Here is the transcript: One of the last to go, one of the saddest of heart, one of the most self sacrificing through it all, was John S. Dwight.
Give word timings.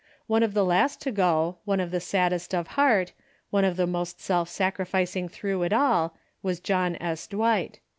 One 0.25 0.41
of 0.41 0.55
the 0.55 0.65
last 0.65 0.99
to 1.01 1.11
go, 1.11 1.57
one 1.63 1.79
of 1.79 1.91
the 1.91 1.99
saddest 1.99 2.55
of 2.55 2.69
heart, 2.69 3.11
one 3.51 3.63
of 3.63 3.77
the 3.77 3.85
most 3.85 4.19
self 4.19 4.49
sacrificing 4.49 5.29
through 5.29 5.61
it 5.61 5.73
all, 5.73 6.15
was 6.41 6.59
John 6.59 6.95
S. 6.95 7.27
Dwight. 7.27 7.79